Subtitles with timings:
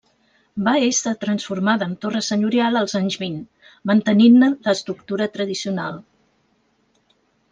[0.67, 3.37] Va ésser transformada en torre senyorial als anys vint,
[3.93, 6.01] mantenint-ne l'estructura tradicional.